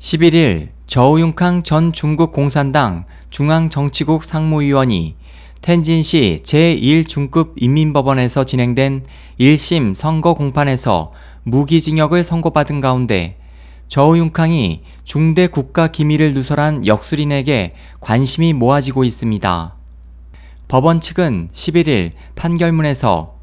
[0.00, 5.14] 11일 저우융캉 전 중국 공산당 중앙정치국 상무위원이
[5.60, 9.04] 텐진시 제1중급 인민법원에서 진행된
[9.38, 13.36] 1심 선거 공판에서 무기징역을 선고받은 가운데
[13.88, 19.74] 저우융캉이 중대 국가 기밀을 누설한 역술인에게 관심이 모아지고 있습니다.
[20.66, 23.34] 법원 측은 11일 판결문에서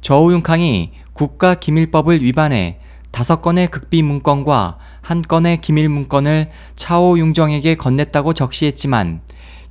[0.00, 2.78] 저우융캉이 국가기밀법을 위반해
[3.10, 9.20] 다섯 건의 극비 문건과 한 건의 기밀 문건을 차오 융정에게 건넸다고 적시했지만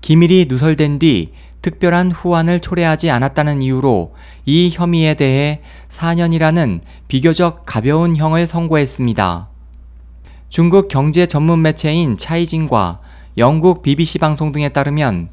[0.01, 4.13] 기밀이 누설된 뒤 특별한 후환을 초래하지 않았다는 이유로
[4.45, 9.49] 이 혐의에 대해 4년이라는 비교적 가벼운 형을 선고했습니다.
[10.49, 12.99] 중국 경제 전문 매체인 차이징과
[13.37, 15.29] 영국 BBC 방송 등에 따르면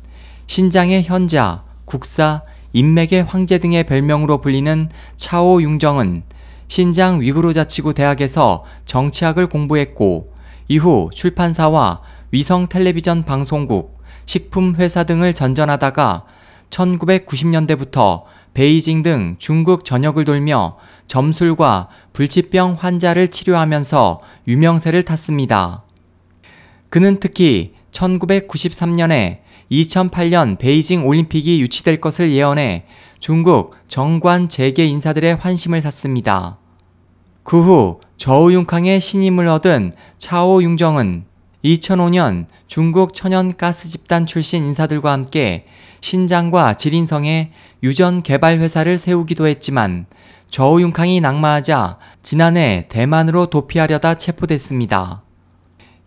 [0.46, 2.42] 신장의 현자, 국사,
[2.72, 6.24] 인맥의 황제 등의 별명으로 불리는 차오 융정은
[6.68, 10.32] 신장 위구르 자치구 대학에서 정치학을 공부했고
[10.68, 12.00] 이후 출판사와
[12.30, 16.24] 위성 텔레비전 방송국, 식품 회사 등을 전전하다가
[16.70, 18.22] 1990년대부터
[18.54, 20.76] 베이징 등 중국 전역을 돌며
[21.06, 25.82] 점술과 불치병 환자를 치료하면서 유명세를 탔습니다.
[26.88, 32.86] 그는 특히 1993년에 2008년 베이징 올림픽이 유치될 것을 예언해
[33.24, 36.58] 중국 정관 재계 인사들의 환심을 샀습니다.
[37.42, 41.24] 그 후 저우융캉의 신임을 얻은 차오 융정은
[41.64, 45.64] 2005년 중국 천연 가스 집단 출신 인사들과 함께
[46.02, 47.52] 신장과 지린성에
[47.82, 50.04] 유전 개발 회사를 세우기도 했지만
[50.50, 55.22] 저우융캉이 낙마하자 지난해 대만으로 도피하려다 체포됐습니다.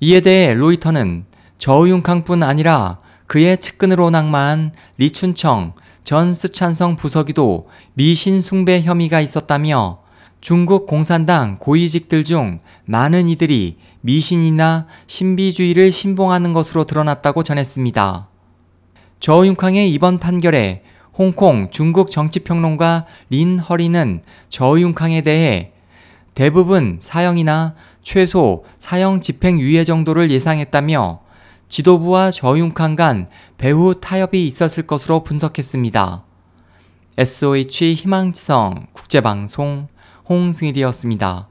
[0.01, 1.25] 이에 대해 로이터는
[1.57, 5.73] 저우융캉뿐 아니라 그의 측근으로 낙마한 리춘청
[6.07, 9.99] 전 스촨성 부서기도 미신 숭배 혐의가 있었다며
[10.39, 18.29] 중국 공산당 고위직들 중 많은 이들이 미신이나 신비주의를 신봉하는 것으로 드러났다고 전했습니다.
[19.19, 25.73] 저윤캉의 이번 판결에 홍콩 중국 정치평론가 린 허리는 저윤캉에 대해
[26.35, 31.26] 대부분 사형이나 최소 사형 집행유예 정도를 예상했다며
[31.67, 36.23] 지도부와 저윤캉 간 배후 타협이 있었을 것으로 분석했습니다.
[37.17, 39.87] SOH 희망지성 국제방송
[40.29, 41.47] 홍승일이었습니다.